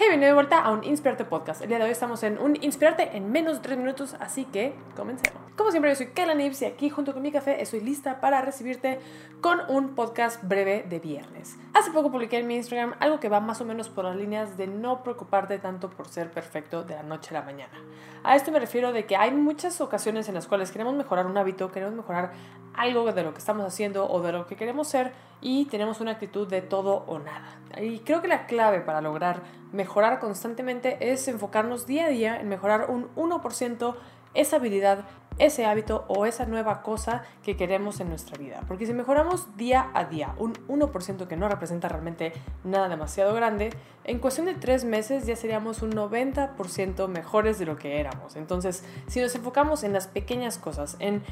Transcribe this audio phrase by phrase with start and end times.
[0.00, 1.60] Hey, bienvenido de vuelta a un Inspirarte Podcast.
[1.60, 4.72] El día de hoy estamos en un Inspirarte en menos de 3 minutos, así que
[4.94, 5.42] comencemos.
[5.56, 8.40] Como siempre, yo soy Kayla Nibs y aquí junto con mi café estoy lista para
[8.40, 9.00] recibirte
[9.40, 11.56] con un podcast breve de viernes.
[11.74, 14.56] Hace poco publiqué en mi Instagram algo que va más o menos por las líneas
[14.56, 17.82] de no preocuparte tanto por ser perfecto de la noche a la mañana.
[18.22, 21.36] A esto me refiero de que hay muchas ocasiones en las cuales queremos mejorar un
[21.36, 22.34] hábito, queremos mejorar
[22.74, 26.12] algo de lo que estamos haciendo o de lo que queremos ser y tenemos una
[26.12, 27.48] actitud de todo o nada.
[27.80, 29.42] Y creo que la clave para lograr
[29.72, 33.94] mejorar constantemente es enfocarnos día a día en mejorar un 1%
[34.34, 35.04] esa habilidad,
[35.38, 38.62] ese hábito o esa nueva cosa que queremos en nuestra vida.
[38.66, 42.32] Porque si mejoramos día a día un 1% que no representa realmente
[42.64, 43.70] nada demasiado grande,
[44.04, 48.36] en cuestión de tres meses ya seríamos un 90% mejores de lo que éramos.
[48.36, 51.22] Entonces, si nos enfocamos en las pequeñas cosas, en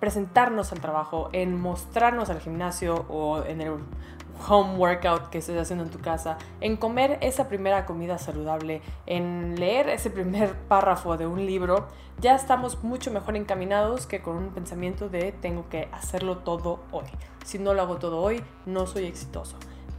[0.00, 3.74] presentarnos al trabajo, en mostrarnos al gimnasio o en el
[4.48, 9.58] home workout que estés haciendo en tu casa, en comer esa primera comida saludable, en
[9.58, 11.88] leer ese primer párrafo de un libro,
[12.20, 17.06] ya estamos mucho mejor encaminados que con un pensamiento de tengo que hacerlo todo hoy.
[17.44, 19.56] Si no lo hago todo hoy, no soy exitoso.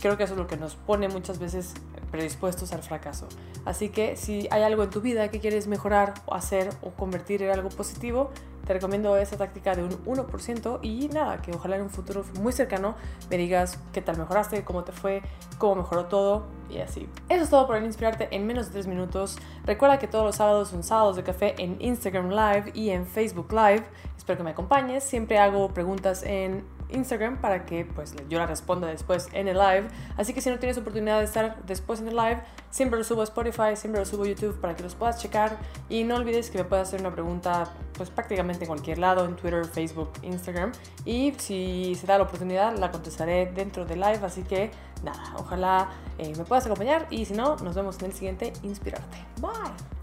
[0.00, 1.74] Creo que eso es lo que nos pone muchas veces
[2.10, 3.28] predispuestos al fracaso.
[3.64, 7.42] Así que si hay algo en tu vida que quieres mejorar o hacer o convertir
[7.42, 8.30] en algo positivo,
[8.66, 12.52] te recomiendo esa táctica de un 1% y nada, que ojalá en un futuro muy
[12.52, 12.96] cercano
[13.30, 15.22] me digas qué tal mejoraste, cómo te fue,
[15.58, 17.08] cómo mejoró todo y así.
[17.28, 19.38] Eso es todo por inspirarte en menos de 3 minutos.
[19.64, 23.52] Recuerda que todos los sábados son sábados de café en Instagram Live y en Facebook
[23.52, 23.84] Live.
[24.16, 25.04] Espero que me acompañes.
[25.04, 29.88] Siempre hago preguntas en Instagram para que pues yo la responda después en el live.
[30.16, 33.20] Así que si no tienes oportunidad de estar después en el live, siempre lo subo
[33.20, 35.56] a Spotify, siempre lo subo a YouTube para que los puedas checar.
[35.88, 39.36] Y no olvides que me puedes hacer una pregunta pues prácticamente en cualquier lado, en
[39.36, 40.72] Twitter, Facebook, Instagram.
[41.04, 44.20] Y si se da la oportunidad, la contestaré dentro del live.
[44.22, 44.70] Así que
[45.02, 49.18] nada, ojalá eh, me puedas acompañar y si no, nos vemos en el siguiente Inspirarte.
[49.40, 49.95] Bye.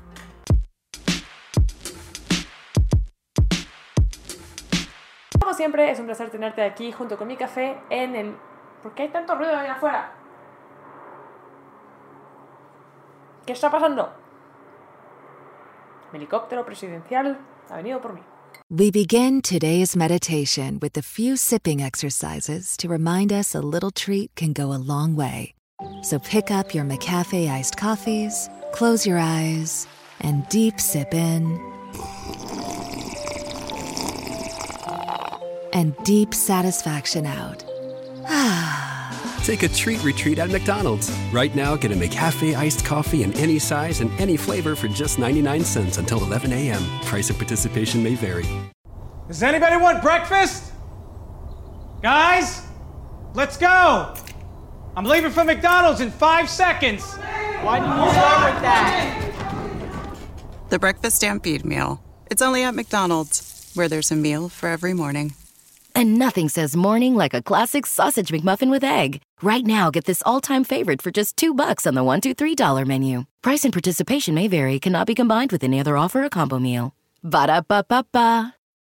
[5.54, 8.36] Como siempre, es un placer tenerte aquí junto con mi café en el...
[8.82, 10.12] ¿Por qué hay tanto ruido ahí afuera?
[13.46, 14.12] ¿Qué está pasando?
[16.12, 17.38] Mi helicóptero presidencial
[17.70, 18.22] ha venido por mí.
[18.72, 24.32] We begin today's meditation with a few sipping exercises to remind us a little treat
[24.36, 25.54] can go a long way.
[26.02, 29.86] So pick up your McCafe iced coffees, close your eyes,
[30.20, 31.73] and deep sip in.
[35.74, 37.64] And deep satisfaction out.
[39.44, 41.12] Take a treat retreat at McDonald's.
[41.34, 45.20] Right now, get a McCafe iced coffee in any size and any flavor for just
[45.20, 46.82] 99 cents until 11 a.m.
[47.02, 48.46] Price of participation may vary.
[49.28, 50.72] Does anybody want breakfast?
[52.02, 52.62] Guys,
[53.34, 54.16] let's go.
[54.96, 57.04] I'm leaving for McDonald's in five seconds.
[57.64, 60.16] Why didn't you start with that?
[60.70, 62.02] The Breakfast Stampede Meal.
[62.32, 65.34] It's only at McDonald's, where there's a meal for every morning.
[65.96, 69.22] And nothing says morning like a classic sausage McMuffin with egg.
[69.42, 72.56] Right now, get this all-time favorite for just two bucks on the one, two, three
[72.56, 73.26] dollar menu.
[73.42, 74.80] Price and participation may vary.
[74.80, 76.96] Cannot be combined with any other offer or combo meal.
[77.24, 78.56] Ba da ba ba ba.